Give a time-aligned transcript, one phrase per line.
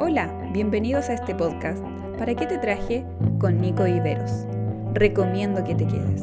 [0.00, 1.82] Hola, bienvenidos a este podcast.
[2.20, 3.04] ¿Para qué te traje?
[3.40, 4.46] Con Nico Iberos.
[4.94, 6.22] Recomiendo que te quedes.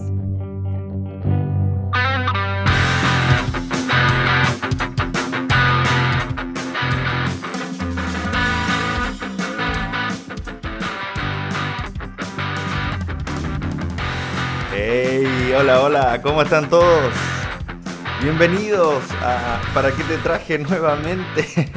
[14.73, 17.13] Hey, hola, hola, ¿cómo están todos?
[18.21, 21.45] Bienvenidos a ¿Para qué te traje nuevamente?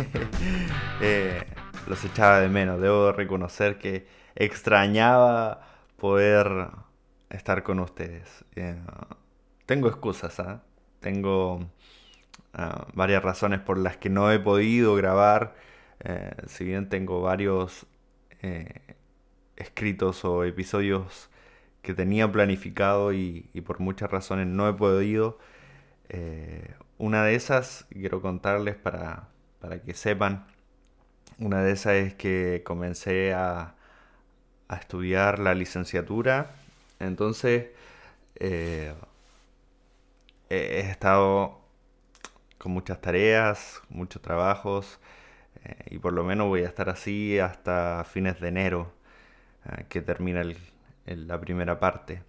[1.00, 1.47] Eh,
[1.88, 5.66] los echaba de menos, debo reconocer que extrañaba
[5.96, 6.68] poder
[7.30, 8.44] estar con ustedes.
[8.56, 8.76] Eh,
[9.66, 10.62] tengo excusas, ¿ah?
[11.00, 11.66] tengo
[12.54, 15.54] ah, varias razones por las que no he podido grabar,
[16.00, 17.86] eh, si bien tengo varios
[19.56, 21.28] escritos o episodios
[21.82, 25.38] que tenía planificado y, por muchas razones no he podido.
[26.08, 29.28] Eh, una de esas, quiero contarles para,
[29.84, 30.46] que sepan,
[31.38, 33.74] una de esas es que comencé a,
[34.70, 36.50] estudiar la licenciatura,
[37.00, 37.68] entonces
[38.36, 38.92] eh,
[40.50, 41.58] he estado
[42.58, 45.00] con muchas tareas, muchos trabajos,
[45.64, 48.92] eh, y por lo menos voy a estar así hasta fines de enero,
[49.88, 50.58] que termina el,
[51.06, 52.22] la primera parte.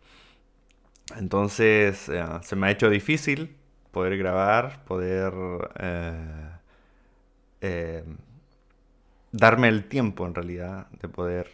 [1.17, 3.55] Entonces eh, se me ha hecho difícil
[3.91, 5.33] poder grabar, poder
[5.79, 6.49] eh,
[7.61, 8.03] eh,
[9.31, 11.49] darme el tiempo en realidad de poder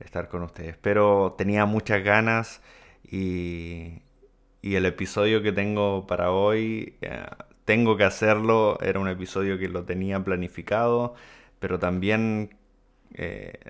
[0.00, 0.76] estar con ustedes.
[0.78, 2.62] Pero tenía muchas ganas
[3.04, 4.02] y,
[4.62, 6.96] y el episodio que tengo para hoy,
[7.64, 11.14] tengo que hacerlo, era un episodio que lo tenía planificado,
[11.58, 12.56] pero también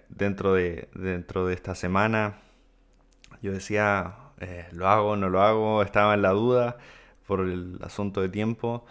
[0.08, 2.36] dentro, de, dentro de esta semana
[3.42, 6.78] yo decía, eh, lo hago, no lo hago, estaba en la duda
[7.26, 8.84] por el asunto de tiempo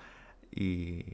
[0.52, 1.06] y,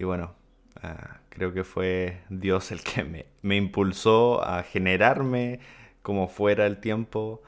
[0.00, 0.34] bueno,
[0.82, 5.60] ah, creo que fue Dios el que me, me, impulsó a generarme
[6.02, 7.42] como fuera el tiempo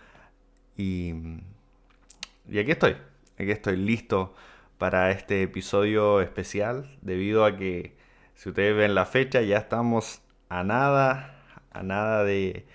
[0.77, 1.14] y,
[2.48, 2.97] y aquí estoy,
[3.39, 4.35] aquí estoy listo
[4.79, 7.97] para este episodio especial debido a que
[8.35, 11.42] si ustedes ven la fecha ya estamos a nada,
[11.73, 12.67] a nada de,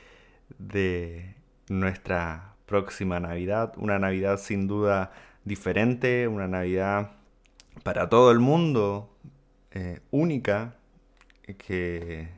[0.57, 1.35] de
[1.69, 3.73] nuestra próxima Navidad.
[3.78, 5.12] Una Navidad sin duda
[5.44, 7.12] diferente, una Navidad
[7.83, 9.16] para todo el mundo,
[9.72, 10.75] eh, única,
[11.57, 12.30] que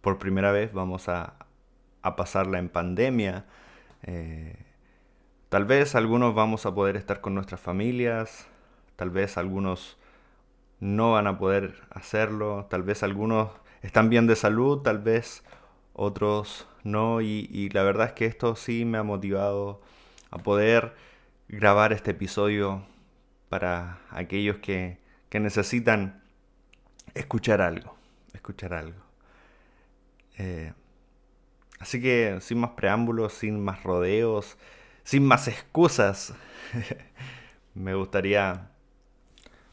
[0.00, 1.34] por primera vez vamos a,
[2.16, 3.46] pasarla en pandemia.
[4.02, 4.56] Eh,
[5.48, 8.46] tal vez algunos vamos a poder estar con nuestras familias,
[8.96, 9.96] tal vez algunos
[10.80, 13.50] no van a poder hacerlo, tal vez algunos
[13.82, 15.42] están bien de salud, tal vez
[15.94, 19.80] otros no, y, la verdad es que esto sí me ha motivado
[20.30, 20.94] a poder
[21.48, 22.84] grabar este episodio
[23.48, 25.02] para aquellos que,
[25.32, 26.22] necesitan
[27.14, 27.96] escuchar algo,
[28.32, 29.00] escuchar algo.
[30.38, 30.72] Eh,
[31.78, 34.58] así que sin más preámbulos, sin más rodeos,
[35.04, 36.34] sin más excusas,
[37.74, 38.70] me gustaría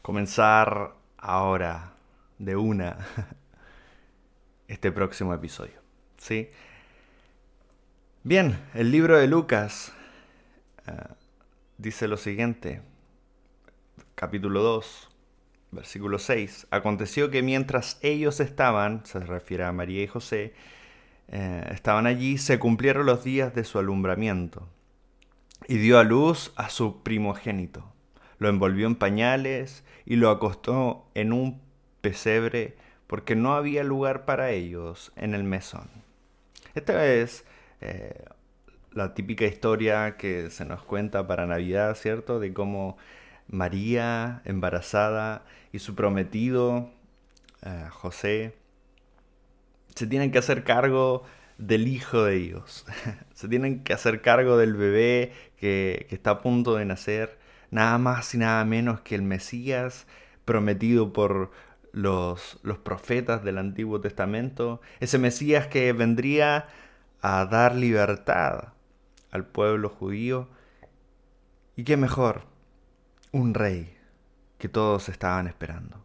[0.02, 1.92] comenzar ahora
[2.38, 2.98] de una
[4.68, 5.80] este próximo episodio.
[6.18, 6.50] ¿sí?
[8.24, 9.92] Bien, el libro de Lucas
[10.86, 10.92] eh,
[11.78, 12.82] dice lo siguiente,
[14.14, 15.11] capítulo 2,
[15.72, 16.68] versículo 6.
[16.70, 20.54] Aconteció que mientras ellos estaban, se refiere a María y José,
[21.28, 24.68] eh, estaban allí, se cumplieron los días de su alumbramiento
[25.66, 27.92] y dio a luz a su primogénito.
[28.38, 31.60] Lo envolvió en pañales y lo acostó en un
[32.00, 35.88] pesebre porque no había lugar para ellos en el mesón.
[36.74, 37.44] Esta es
[37.80, 38.24] eh,
[38.92, 42.40] la típica historia que se nos cuenta para Navidad, ¿cierto?
[42.40, 42.96] De cómo
[43.52, 46.90] María, embarazada, y su prometido,
[47.62, 48.56] eh, José,
[49.94, 51.22] se tienen que hacer cargo
[51.58, 52.84] del Hijo de Dios.
[53.34, 57.38] se tienen que hacer cargo del bebé que, que, está a punto de nacer,
[57.70, 60.06] nada más y nada menos que el Mesías
[60.44, 61.52] prometido por
[61.92, 64.80] los, los profetas del Antiguo Testamento.
[64.98, 66.66] Ese Mesías que vendría
[67.20, 68.72] a dar libertad
[69.30, 70.48] al pueblo judío.
[71.76, 72.42] Y qué mejor,
[73.32, 73.96] un rey
[74.58, 76.04] que todos estaban esperando.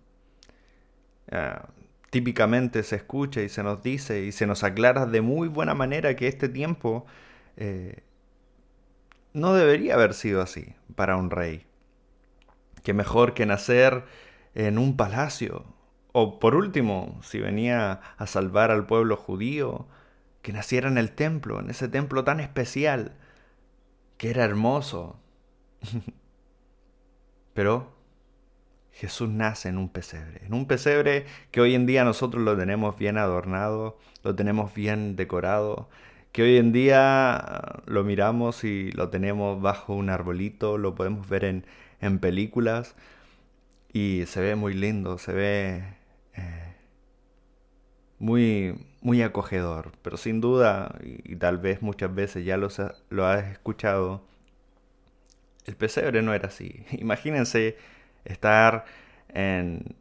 [1.32, 1.70] Ah,
[2.10, 6.16] típicamente se escucha y se nos dice y se nos aclara de muy buena manera
[6.16, 7.06] que este tiempo
[7.58, 8.04] eh,
[9.34, 11.68] no debería haber sido así para un rey.
[12.84, 14.06] Qué mejor que nacer
[14.56, 15.66] en un palacio.
[16.14, 19.88] O por último, si venía a salvar al pueblo judío,
[20.42, 23.14] que naciera en el templo, en ese templo tan especial,
[24.18, 25.20] que era hermoso.
[27.58, 27.88] Pero
[28.92, 32.96] Jesús nace en un pesebre, en un pesebre que hoy en día nosotros lo tenemos
[33.00, 35.90] bien adornado, lo tenemos bien decorado,
[36.32, 41.28] que hoy en día ah, lo miramos y lo tenemos bajo un arbolito, lo podemos
[41.28, 41.66] ver en,
[42.00, 42.96] en películas
[43.92, 45.84] y se ve muy lindo, se ve
[46.36, 46.76] eh,
[48.20, 52.68] muy, muy acogedor, pero sin duda, y, tal vez muchas veces ya lo,
[53.10, 54.22] lo has escuchado,
[55.68, 56.86] el pesebre no era así.
[56.92, 57.78] Imagínense
[58.26, 58.86] estar
[59.30, 59.96] en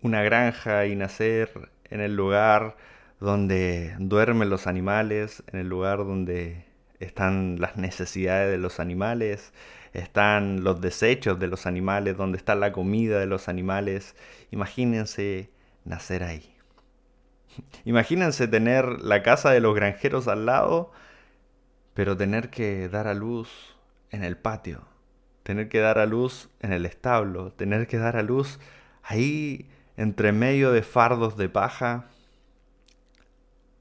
[0.00, 2.76] una granja y nacer en el lugar
[3.20, 6.64] donde duermen los animales, en el lugar donde
[6.98, 9.52] están las necesidades de los animales,
[9.92, 14.16] están los desechos de los animales, donde está la comida de los animales.
[14.50, 15.50] Imagínense
[15.84, 16.56] nacer ahí.
[17.84, 20.92] Imagínense tener la casa de los granjeros al lado,
[21.94, 23.76] pero tener que dar a luz
[24.10, 24.82] en el patio,
[25.42, 28.58] tener que dar a luz en el establo, tener que dar a luz
[29.02, 32.06] ahí entre medio de fardos de paja.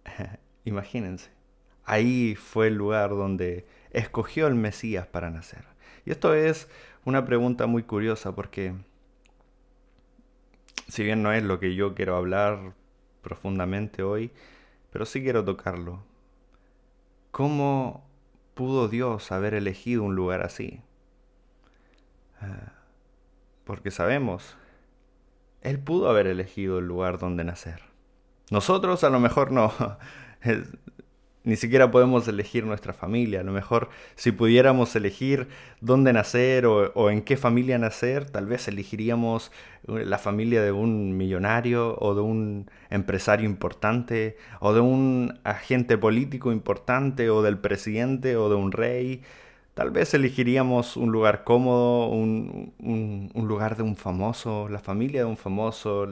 [0.66, 1.30] Imagínense,
[1.86, 5.66] ahí fue el lugar donde escogió el Mesías para nacer.
[6.06, 6.68] Y esto es
[7.06, 8.74] una pregunta muy curiosa porque
[10.88, 12.74] si bien no es lo que yo quiero hablar
[13.22, 14.32] profundamente hoy,
[14.92, 16.04] pero sí quiero tocarlo.
[17.32, 18.06] ¿Cómo
[18.56, 20.82] pudo Dios haber elegido un lugar así?
[22.42, 22.74] Ah,
[23.64, 24.58] porque sabemos,
[25.62, 27.82] Él pudo haber elegido el lugar donde nacer.
[28.50, 29.72] Nosotros a lo mejor no.
[31.44, 33.40] Ni siquiera podemos elegir nuestra familia.
[33.40, 35.48] A lo mejor si pudiéramos elegir
[35.80, 39.52] dónde nacer o, en qué familia nacer, tal vez elegiríamos
[39.88, 45.98] eh, la familia de un millonario o de un empresario importante o de un agente
[45.98, 49.24] político importante o del presidente o de un rey.
[49.74, 52.74] Tal vez elegiríamos un lugar cómodo, un,
[53.34, 56.08] lugar de un famoso, la familia de un famoso.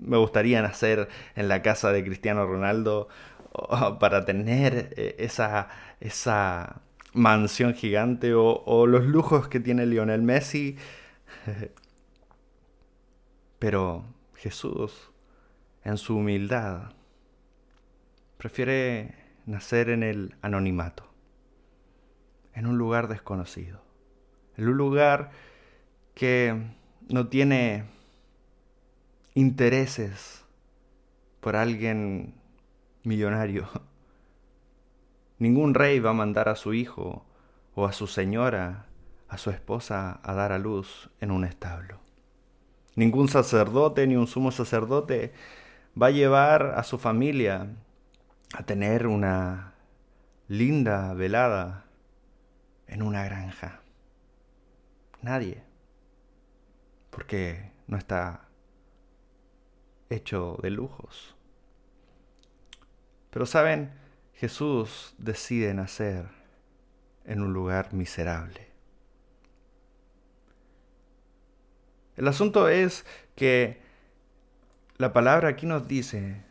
[0.00, 3.08] me gustaría nacer en la casa de Cristiano Ronaldo
[4.00, 5.68] para tener eh, esa,
[6.00, 10.76] esa mansión gigante o, los lujos que tiene Lionel Messi.
[13.58, 14.04] Pero
[14.34, 15.10] Jesús,
[15.84, 16.92] en su humildad,
[18.36, 19.14] prefiere
[19.46, 21.07] nacer en el anonimato,
[22.58, 23.80] en un lugar desconocido,
[24.56, 25.30] en un lugar
[26.14, 26.60] que
[27.08, 27.84] no tiene
[29.34, 30.44] intereses
[31.40, 32.34] por alguien
[33.04, 33.68] millonario.
[35.38, 37.24] Ningún rey va a mandar a su hijo
[37.76, 38.86] o a su señora,
[39.28, 42.00] a su esposa, a dar a luz en un establo.
[42.96, 45.32] Ningún sacerdote ni un sumo sacerdote
[46.00, 47.68] va a llevar a su familia
[48.52, 49.74] a tener una
[50.48, 51.84] linda velada
[52.88, 53.80] en una granja.
[55.22, 55.62] Nadie.
[57.10, 58.48] Porque no está
[60.10, 61.36] hecho de lujos.
[63.30, 63.92] Pero saben,
[64.34, 66.28] Jesús decide nacer
[67.24, 68.68] en un lugar miserable.
[72.16, 73.04] El asunto es
[73.36, 73.80] que
[74.96, 76.42] la palabra aquí nos dice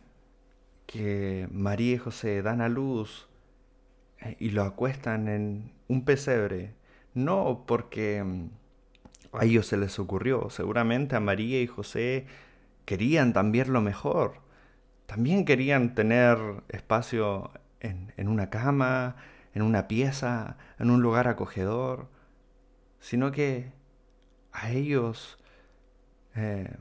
[0.86, 3.27] que María y José dan a luz
[4.40, 6.74] y lo acuestan en un pesebre,
[7.14, 8.50] no porque mm,
[9.34, 12.26] a ellos se les ocurrió, seguramente a María y José
[12.86, 14.42] querían también lo mejor,
[15.06, 16.38] también querían tener
[16.70, 19.16] espacio en, una cama,
[19.54, 22.08] en una pieza, en un lugar acogedor,
[23.00, 23.72] sino que
[24.52, 25.38] a ellos
[26.36, 26.76] eh,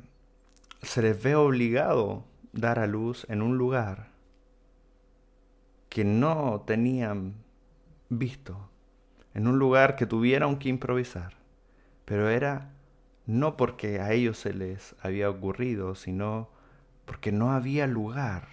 [0.83, 4.16] se les ve obligado dar a luz en un lugar
[5.89, 7.35] que no tenían
[8.09, 8.71] visto,
[9.35, 11.35] en un lugar que tuvieron que improvisar,
[12.05, 12.73] pero era
[13.27, 16.49] no porque a ellos se les había ocurrido, sino
[17.05, 18.49] porque no había lugar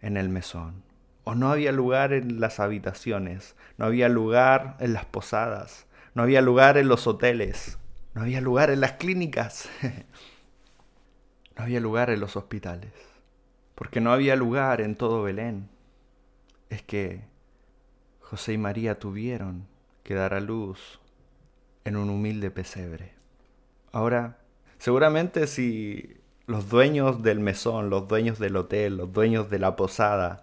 [0.00, 0.82] en el mesón,
[1.24, 6.40] o no había lugar en las habitaciones, no había lugar en las posadas, no había
[6.40, 7.78] lugar en los hoteles,
[8.14, 9.68] no había lugar en las clínicas,
[11.56, 12.92] no había lugar en los hospitales,
[13.74, 15.68] porque no había lugar en todo Belén.
[16.70, 17.22] Es que
[18.20, 19.66] José y María tuvieron
[20.02, 21.00] que dar a luz
[21.84, 23.12] en un humilde pesebre.
[23.92, 24.38] Ahora,
[24.78, 30.42] seguramente si los dueños del mesón, los dueños del hotel, los dueños de la posada,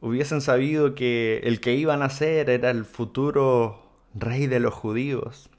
[0.00, 3.82] hubiesen sabido que el que iban a ser era el futuro
[4.14, 5.50] rey de los judíos.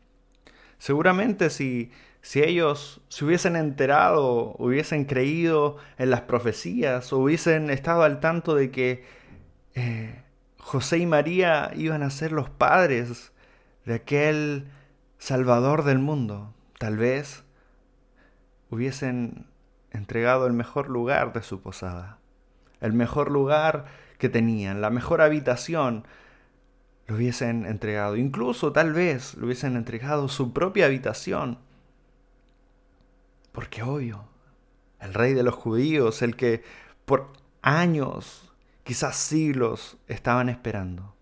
[0.77, 1.91] Seguramente si,
[2.22, 8.72] si ellos se hubiesen enterado, hubiesen creído en las profecías, hubiesen estado al tanto de
[8.72, 9.03] que
[9.75, 10.24] eh,
[10.58, 13.32] José y María iban a ser los padres
[13.86, 14.68] de aquel
[15.18, 17.44] Salvador del mundo, tal vez
[18.70, 19.46] hubiesen
[19.92, 22.18] entregado el mejor lugar de su posada,
[22.80, 23.86] el mejor lugar
[24.18, 26.06] que tenían, la mejor habitación,
[27.08, 28.16] lo hubiesen entregado.
[28.16, 31.60] Incluso tal vez lo hubiesen entregado su propia habitación.
[33.51, 34.24] Porque obvio,
[35.00, 36.63] el rey de los judíos, el que
[37.06, 38.50] por años,
[38.83, 41.15] quizás siglos, estaban esperando.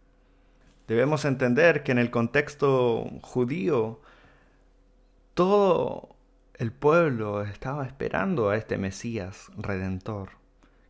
[0.87, 4.01] Debemos entender que en el contexto judío,
[5.33, 6.15] todo
[6.55, 10.31] el pueblo estaba esperando a este Mesías redentor,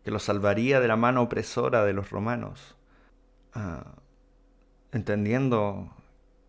[0.03, 2.75] que lo salvaría de la mano opresora de los romanos.
[3.53, 3.95] Ah,
[4.91, 5.91] entendiendo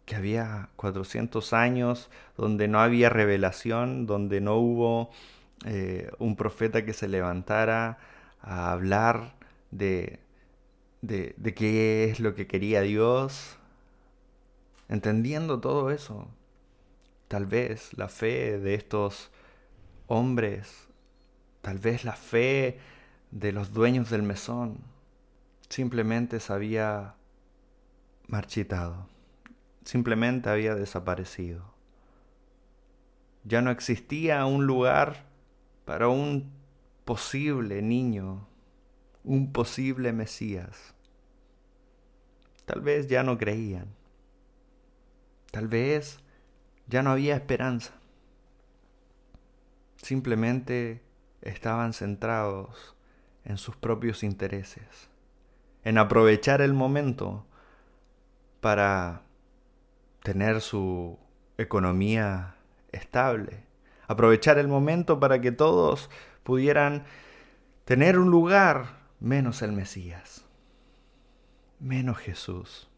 [0.06, 5.10] que había 400 años donde no había revelación, donde no hubo
[5.66, 7.98] eh, un profeta que se levantara
[8.40, 9.34] a hablar
[9.70, 10.20] de,
[11.02, 13.56] de, de qué es lo que quería Dios,
[14.88, 16.28] entendiendo todo eso,
[17.28, 19.30] tal vez la fe de estos
[20.08, 20.88] hombres,
[21.62, 22.78] tal vez la fe
[23.30, 24.78] de los dueños del mesón,
[25.68, 27.14] simplemente se había
[28.26, 29.06] marchitado,
[29.84, 31.64] simplemente había desaparecido.
[33.44, 35.24] Ya no existía un lugar
[35.84, 36.50] para un
[37.04, 38.46] posible niño,
[39.24, 40.94] un posible Mesías.
[42.64, 43.86] Tal vez ya no creían.
[45.50, 46.20] Tal vez
[46.86, 47.92] ya no había esperanza.
[49.96, 51.02] Simplemente
[51.42, 52.94] estaban centrados
[53.44, 55.10] en sus propios intereses,
[55.84, 57.46] en aprovechar el momento
[58.60, 59.22] para
[60.22, 61.18] tener su
[61.58, 62.54] economía
[62.92, 63.64] estable,
[64.06, 66.10] aprovechar el momento para que todos
[66.42, 67.04] pudieran
[67.84, 70.44] tener un lugar menos el Mesías,
[71.78, 72.88] menos Jesús.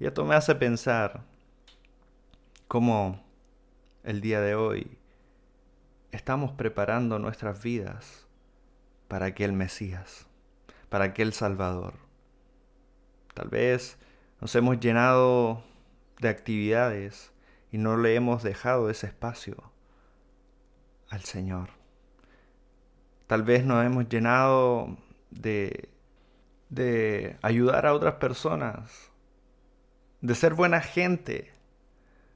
[0.00, 1.22] Y esto me hace pensar
[2.66, 3.22] cómo
[4.04, 4.98] el día de hoy
[6.12, 8.26] estamos preparando nuestras vidas
[9.06, 10.26] para aquel Mesías,
[10.88, 11.94] para aquel Salvador.
[13.34, 13.98] Tal vez
[14.40, 15.62] nos hemos llenado
[16.20, 17.32] de actividades
[17.70, 19.72] y no le hemos dejado ese espacio
[21.10, 21.77] al Señor.
[23.28, 24.96] Tal vez nos hemos llenado
[25.30, 25.88] de,
[26.68, 29.12] de ayudar a otras personas,
[30.20, 31.52] de ser buena gente,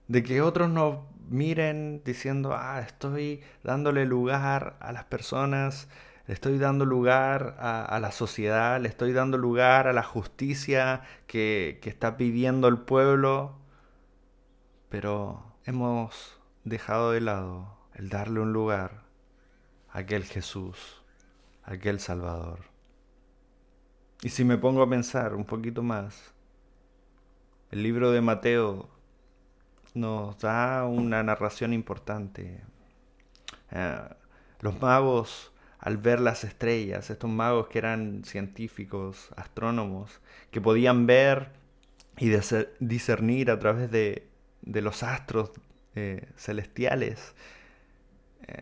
[0.06, 5.88] de que otros nos miren diciendo, ah, estoy dándole lugar a las personas
[6.26, 11.80] le estoy dando lugar a, la sociedad, le estoy dando lugar a la justicia que,
[11.82, 13.58] que está pidiendo el pueblo,
[14.88, 19.02] pero hemos dejado de lado el darle un lugar
[19.92, 21.02] aquel Jesús,
[21.62, 22.60] aquel Salvador.
[24.22, 26.32] Y si me pongo a pensar un poquito más,
[27.70, 28.88] el libro de Mateo
[29.94, 32.60] nos da una narración importante.
[33.70, 34.08] Eh,
[34.60, 40.20] los magos al ver las estrellas, estos magos que eran científicos, astrónomos,
[40.52, 41.48] que podían ver
[42.18, 42.30] y
[42.78, 44.28] discernir a través de,
[44.62, 45.50] los astros
[45.96, 47.34] eh, celestiales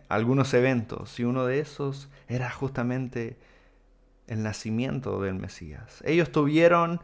[0.08, 3.36] algunos eventos, y uno de esos era justamente
[4.26, 6.02] el nacimiento del Mesías.
[6.04, 7.00] Ellos tuvieron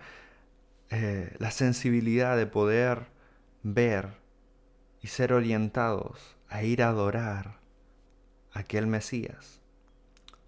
[0.90, 3.06] eh, la sensibilidad de poder
[3.62, 4.10] ver
[5.02, 7.58] y ser orientados a ir a adorar
[8.52, 9.60] a aquel Mesías.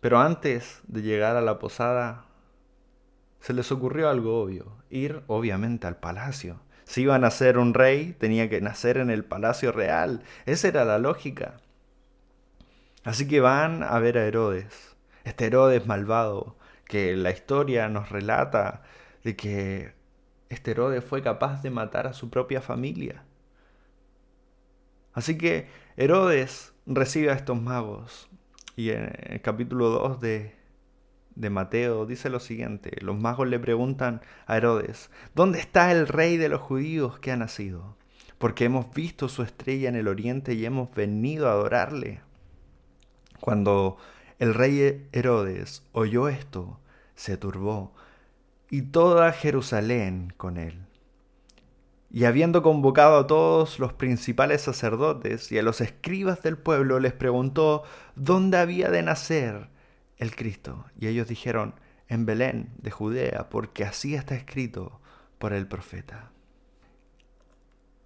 [0.00, 2.26] Pero antes de llegar a la posada,
[3.40, 6.60] se les ocurrió algo obvio, ir obviamente al palacio.
[6.84, 10.22] Si iban a ser un rey, tenía que nacer en el palacio real.
[10.46, 11.56] Esa era la lógica.
[13.08, 18.82] Así que van a ver a Herodes, este Herodes malvado, que la historia nos relata
[19.24, 19.94] de que
[20.50, 23.24] este Herodes fue capaz de matar a su propia familia.
[25.14, 28.28] Así que Herodes recibe a estos magos
[28.76, 30.54] y en el capítulo 2 de,
[31.34, 36.36] de Mateo dice lo siguiente, los magos le preguntan a Herodes, ¿dónde está el rey
[36.36, 37.96] de los judíos que ha nacido?
[38.36, 42.27] Porque hemos visto su estrella en el oriente y hemos venido a adorarle.
[43.40, 43.96] Cuando
[44.38, 46.78] el rey Herodes oyó esto,
[47.14, 47.92] se turbó,
[48.70, 50.86] y toda Jerusalén con él.
[52.10, 57.12] Y habiendo convocado a todos los principales sacerdotes y a los escribas del pueblo, les
[57.12, 57.82] preguntó
[58.14, 59.68] dónde había de nacer
[60.16, 60.86] el Cristo.
[60.98, 61.74] Y ellos dijeron,
[62.08, 65.00] en Belén de Judea, porque así está escrito
[65.38, 66.30] por el profeta.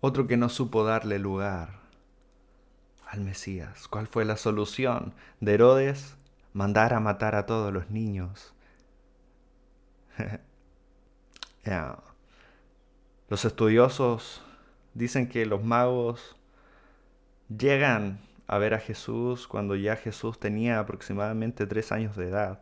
[0.01, 1.82] Otro que no supo darle lugar
[3.13, 3.87] al Mesías.
[3.89, 6.17] ¿Cuál fue la solución de Herodes?
[6.55, 8.55] Mandar a matar a todos los niños.
[13.29, 14.43] Los estudiosos
[14.95, 16.37] dicen que los magos
[17.49, 22.61] llegan a ver a Jesús cuando ya Jesús tenía aproximadamente tres años de edad.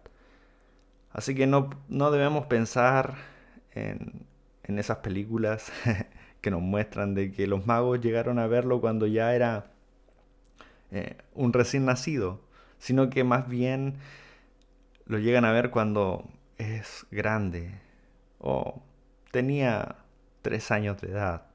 [1.12, 3.14] Así que no, no debemos pensar
[3.72, 4.26] en,
[4.64, 5.72] en esas películas
[6.40, 9.72] que nos muestran de que los magos llegaron a verlo cuando ya era
[10.92, 12.40] eh, un recién nacido,
[12.78, 13.98] sino que más bien
[15.06, 16.24] lo llegan a ver cuando
[16.58, 17.72] es grande
[18.38, 18.82] o
[19.30, 19.96] tenía
[20.42, 21.46] tres años de edad.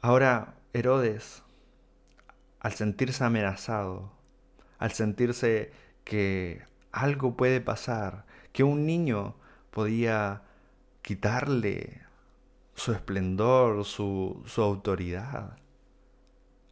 [0.00, 1.42] Ahora Herodes,
[2.60, 4.12] al sentirse amenazado,
[4.78, 5.72] al sentirse
[6.04, 6.62] que
[6.92, 9.34] algo puede pasar, que un niño
[9.70, 10.42] podía
[11.02, 12.02] quitarle
[12.74, 15.58] su esplendor, su, su autoridad,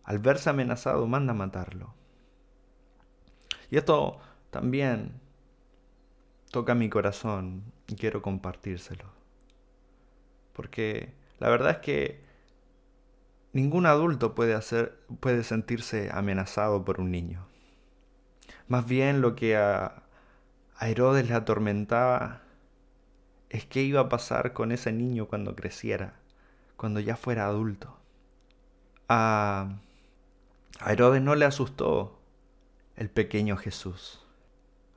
[0.04, 1.94] al verse amenazado, manda a matarlo.
[3.70, 4.18] Y esto
[4.50, 5.12] también
[6.50, 9.04] toca mi corazón y quiero compartírselo.
[10.52, 12.24] Porque la verdad es que
[13.52, 17.46] ningún adulto puede, hacer, puede sentirse amenazado por un niño.
[18.68, 20.04] Más bien lo que a,
[20.76, 22.42] a Herodes le atormentaba
[23.48, 26.14] es qué iba a pasar con ese niño cuando creciera,
[26.76, 27.96] cuando ya fuera adulto.
[29.08, 29.78] A,
[30.80, 32.20] a Herodes no le asustó
[32.96, 34.20] el pequeño Jesús.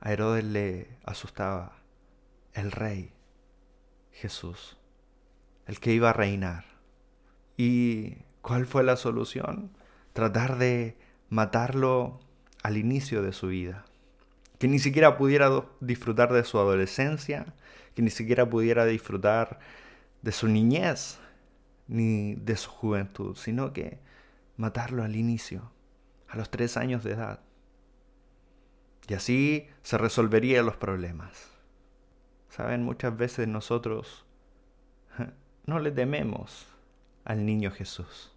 [0.00, 1.78] A Herodes le asustaba
[2.54, 3.12] el rey
[4.12, 4.76] Jesús,
[5.66, 6.64] el que iba a reinar.
[7.56, 9.70] ¿Y cuál fue la solución?
[10.12, 10.96] Tratar de
[11.28, 12.20] matarlo
[12.62, 13.84] al inicio de su vida.
[14.58, 17.54] Que ni siquiera pudiera disfrutar de su adolescencia,
[17.94, 19.60] que ni siquiera pudiera disfrutar
[20.22, 21.18] de su niñez,
[21.86, 23.98] ni de su juventud, sino que
[24.58, 25.72] matarlo al inicio,
[26.28, 27.40] a los tres años de edad.
[29.08, 31.50] Y así se resolverían los problemas.
[32.50, 34.26] Saben, muchas veces nosotros
[35.66, 36.66] no le tememos
[37.24, 38.32] al niño Jesús.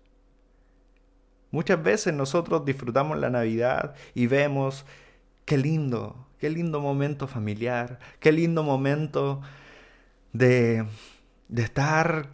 [1.50, 4.86] Muchas veces nosotros disfrutamos la Navidad y vemos
[5.44, 9.42] qué lindo, qué lindo momento familiar, qué lindo momento
[10.32, 10.86] de,
[11.50, 12.30] de estar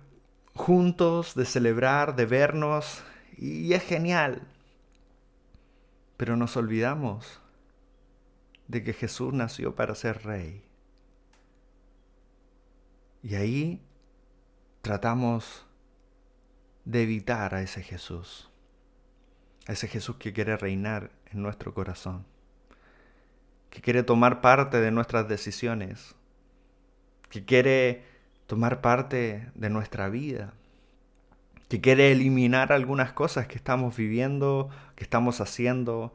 [0.54, 3.04] juntos, de celebrar, de vernos,
[3.38, 4.42] y es genial.
[6.18, 7.40] Pero nos olvidamos
[8.68, 10.64] de que Jesús nació para ser rey.
[13.24, 13.82] Y ahí
[14.82, 15.66] tratamos
[16.86, 18.50] de evitar a ese Jesús,
[19.68, 22.26] a ese Jesús que quiere reinar en nuestro corazón,
[23.70, 26.16] que quiere tomar parte de nuestras decisiones,
[27.30, 28.06] que quiere
[28.48, 30.54] tomar parte de nuestra vida,
[31.68, 36.14] que quiere eliminar algunas cosas que estamos viviendo, que estamos haciendo,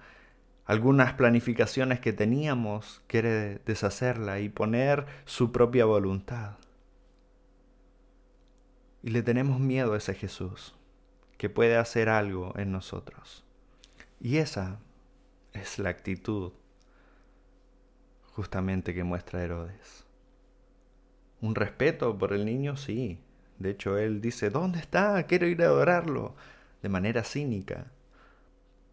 [0.65, 6.57] algunas planificaciones que teníamos, quiere deshacerla y poner su propia voluntad.
[9.03, 10.75] Y le tenemos miedo a ese Jesús,
[11.37, 13.45] que puede hacer algo en nosotros.
[14.21, 14.79] Y esa
[15.53, 16.53] es la actitud
[18.33, 20.07] justamente que muestra Herodes.
[21.41, 23.19] Un respeto por el niño, sí,
[23.63, 25.23] de hecho, él dice, ¿dónde está?
[25.25, 26.35] Quiero ir a adorarlo.
[26.83, 27.87] De manera cínica,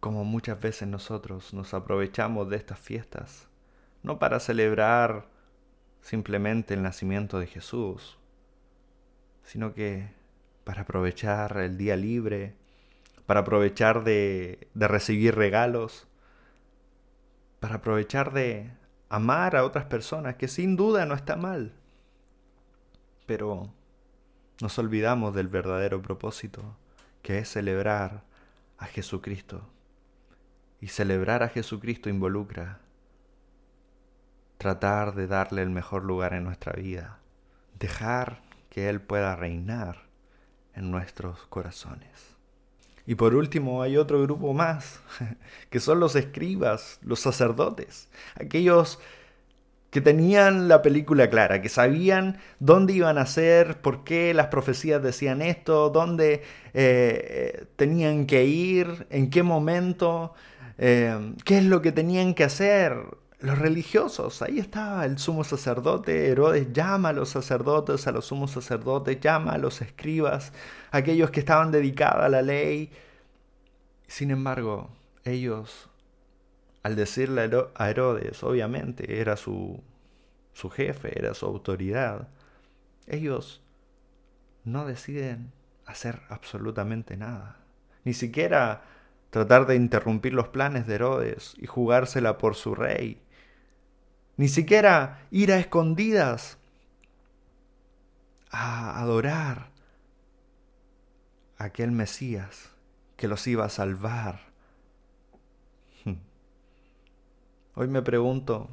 [0.00, 3.48] como muchas veces nosotros nos aprovechamos de estas fiestas,
[4.02, 5.26] no para celebrar
[6.00, 8.18] simplemente el nacimiento de Jesús,
[9.44, 10.08] sino que
[10.64, 12.54] para aprovechar el día libre,
[13.26, 16.06] para aprovechar de, de recibir regalos,
[17.58, 18.70] para aprovechar de
[19.08, 21.72] amar a otras personas, que sin duda no está mal,
[23.26, 23.70] pero
[24.60, 26.76] nos olvidamos del verdadero propósito,
[27.22, 28.22] que es celebrar
[28.78, 29.62] a Jesucristo.
[30.80, 32.80] Y celebrar a Jesucristo involucra
[34.58, 37.18] tratar de darle el mejor lugar en nuestra vida,
[37.78, 40.02] dejar que Él pueda reinar
[40.74, 42.36] en nuestros corazones.
[43.06, 45.00] Y por último hay otro grupo más,
[45.70, 48.98] que son los escribas, los sacerdotes, aquellos
[49.90, 55.02] que tenían la película clara, que sabían dónde iban a ser, por qué las profecías
[55.02, 56.42] decían esto, dónde eh,
[56.74, 60.32] eh, tenían que ir, en qué momento,
[60.78, 62.96] eh, qué es lo que tenían que hacer.
[63.40, 68.50] Los religiosos, ahí estaba el sumo sacerdote, Herodes llama a los sacerdotes, a los sumos
[68.50, 70.52] sacerdotes, llama a los escribas,
[70.90, 72.90] aquellos que estaban dedicados a la ley.
[74.06, 74.90] Sin embargo,
[75.24, 75.89] ellos
[76.82, 79.82] al decirle a Herodes, obviamente era su,
[80.52, 82.28] su jefe, era su autoridad,
[83.06, 83.60] ellos
[84.64, 85.52] no deciden
[85.86, 87.56] hacer absolutamente nada.
[88.04, 88.82] Ni siquiera
[89.30, 93.20] tratar de interrumpir los planes de Herodes y jugársela por su rey.
[94.36, 96.58] Ni siquiera ir a escondidas
[98.50, 99.70] a adorar
[101.58, 102.70] a aquel Mesías
[103.16, 104.49] que los iba a salvar
[107.76, 108.68] Hoy me pregunto,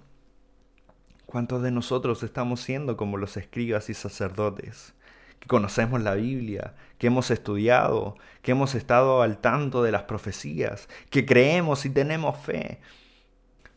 [1.28, 4.96] ¿cuántos de nosotros estamos siendo como los escribas y sacerdotes?
[5.40, 10.90] Que conocemos la Biblia, que hemos estudiado, que hemos estado al tanto de las profecías,
[11.12, 12.80] que creemos y tenemos fe.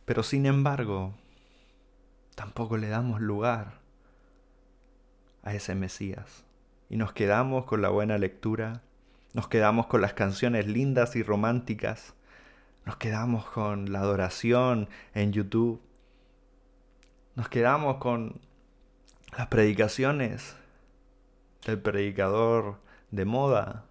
[0.05, 1.13] Pero sin embargo,
[2.33, 3.79] tampoco le damos lugar
[5.43, 6.45] a ese Mesías.
[6.89, 8.81] Y nos quedamos con la buena lectura,
[9.33, 12.15] nos quedamos con las canciones lindas y románticas,
[12.85, 15.81] nos quedamos con la adoración en YouTube,
[17.35, 18.41] nos quedamos con
[19.37, 20.55] las predicaciones
[21.65, 22.79] del predicador
[23.11, 23.85] de moda,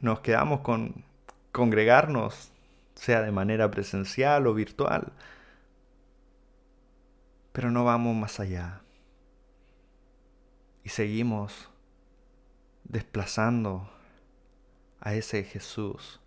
[0.00, 1.04] nos, quedamos con
[1.52, 2.50] congregarnos,
[2.94, 5.12] sea de manera presencial o virtual,
[7.52, 8.80] pero no vamos más allá.
[10.82, 11.68] Y seguimos
[12.84, 13.88] desplazando
[15.00, 16.20] a ese Jesús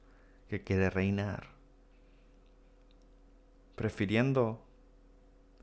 [0.49, 1.47] que quiere reinar,
[3.75, 4.65] prefiriendo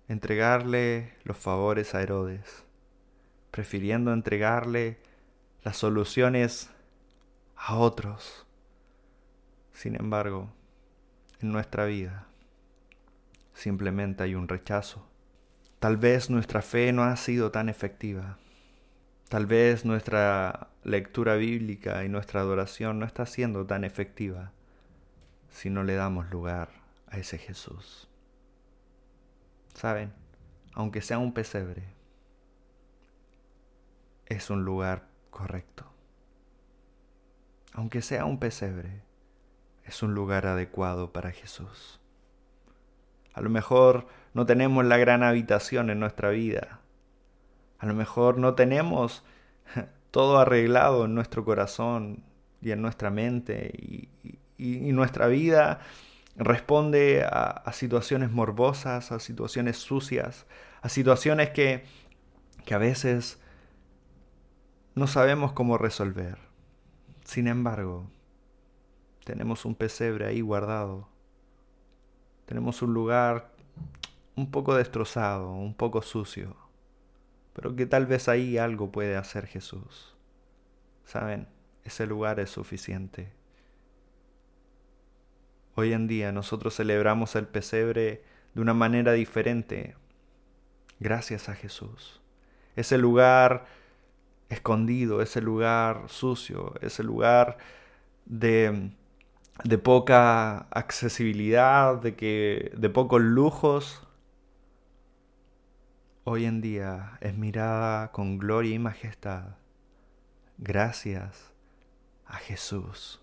[0.08, 2.64] entregarle los favores a Herodes,
[3.50, 4.98] prefiriendo entregarle
[5.64, 6.70] las soluciones
[7.56, 8.46] a otros.
[9.72, 10.52] Sin embargo,
[11.40, 12.28] en nuestra vida
[13.54, 15.04] simplemente hay un rechazo.
[15.80, 18.38] Tal vez nuestra fe no ha sido tan efectiva.
[19.28, 24.52] Tal vez nuestra lectura bíblica y nuestra adoración no está siendo tan efectiva
[25.50, 26.70] si no le damos lugar
[27.08, 28.08] a ese Jesús.
[29.74, 30.12] Saben,
[30.74, 31.84] aunque sea un pesebre,
[34.26, 35.84] es un lugar correcto.
[37.72, 39.02] Aunque sea un pesebre,
[39.84, 42.00] es un lugar adecuado para Jesús.
[43.34, 46.80] A lo mejor no tenemos la gran habitación en nuestra vida,
[47.78, 49.22] a lo mejor no tenemos
[50.10, 52.24] todo arreglado en nuestro corazón
[52.62, 54.08] y en nuestra mente y,
[54.58, 55.80] nuestra vida
[56.36, 60.46] responde a, situaciones morbosas, a situaciones sucias,
[60.82, 61.84] a situaciones que,
[62.64, 63.38] que a veces
[64.94, 66.38] no sabemos cómo resolver.
[67.24, 68.08] Sin embargo,
[69.24, 71.08] tenemos un pesebre ahí guardado.
[72.46, 73.50] Tenemos un lugar
[74.36, 76.66] un poco destrozado, un poco sucio
[77.56, 80.14] pero que tal vez ahí algo puede hacer Jesús.
[81.06, 81.48] Saben,
[81.84, 83.32] ese lugar es suficiente.
[85.78, 88.22] Hoy en día nosotros celebramos el pesebre
[88.54, 89.94] de una manera diferente,
[91.00, 92.22] gracias a Jesús.
[92.76, 93.66] Ese lugar
[94.48, 97.58] escondido, ese lugar sucio, ese lugar
[98.24, 98.90] de,
[99.82, 104.02] poca accesibilidad, de, que, de pocos lujos,
[106.24, 109.56] hoy en día es mirada con gloria y majestad
[110.56, 111.52] gracias
[112.24, 113.20] a Jesús.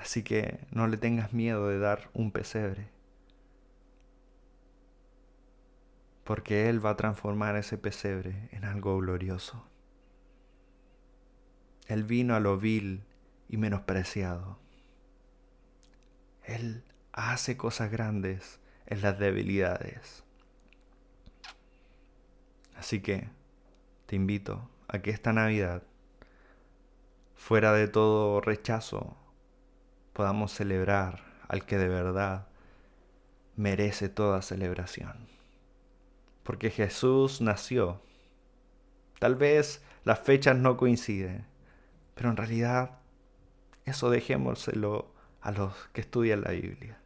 [0.00, 2.88] Así que no le tengas miedo de dar un pesebre,
[6.24, 9.62] porque Él va a transformar ese pesebre en algo glorioso.
[11.86, 13.04] Él vino a lo vil
[13.50, 14.58] y menospreciado.
[16.44, 16.82] Él
[17.12, 20.24] hace cosas grandes en las debilidades.
[22.74, 23.28] Así que
[24.06, 25.82] te invito a que esta Navidad,
[27.34, 29.18] fuera de todo rechazo,
[30.20, 32.46] podamos celebrar al que de verdad
[33.56, 35.14] merece toda celebración.
[36.42, 38.02] Porque Jesús nació.
[39.18, 41.46] Tal vez las fechas no coinciden,
[42.14, 42.98] pero en realidad
[43.86, 46.98] eso dejémoselo a los que estudian la Biblia,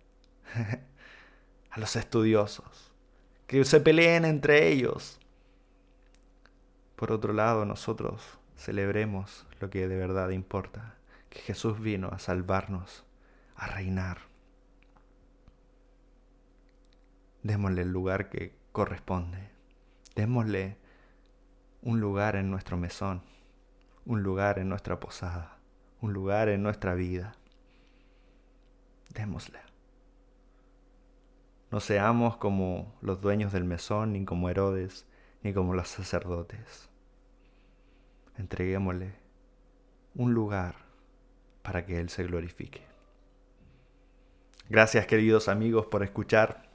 [1.70, 2.90] a los estudiosos,
[3.46, 5.20] que se peleen entre ellos,
[6.96, 10.96] por otro lado, nosotros celebremos lo que de verdad importa,
[11.31, 13.04] que Jesús vino a salvarnos,
[13.66, 14.18] reinar.
[17.42, 19.50] Démosle el lugar que corresponde.
[20.14, 20.77] Démosle
[21.83, 23.22] un lugar en nuestro mesón,
[24.07, 25.59] un lugar en nuestra posada,
[26.00, 27.35] un lugar en nuestra vida.
[29.12, 29.61] Démosle.
[31.70, 35.07] No seamos como los dueños del mesón, ni como Herodes,
[35.42, 36.88] ni como los sacerdotes.
[38.37, 39.14] Entreguémosle
[40.14, 40.77] un lugar
[41.62, 42.94] para que Él se glorifique.
[44.68, 46.68] Gracias queridos amigos por escuchar.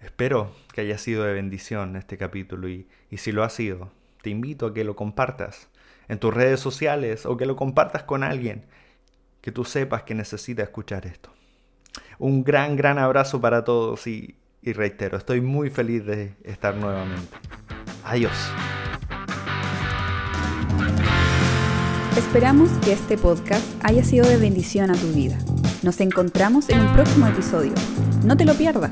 [0.00, 3.90] Espero que haya sido de bendición este capítulo y, y si lo ha sido,
[4.22, 5.68] te invito a que lo compartas
[6.08, 8.66] en tus redes sociales o que lo compartas con alguien
[9.40, 11.30] que tú sepas que necesita escuchar esto.
[12.18, 17.36] Un gran, gran abrazo para todos y y reitero, estoy muy feliz de estar nuevamente.
[18.04, 18.32] Adiós.
[22.16, 25.38] Esperamos que este podcast haya sido de bendición a tu vida.
[25.86, 27.72] Nos encontramos en un próximo episodio.
[28.24, 28.90] No te lo pierdas.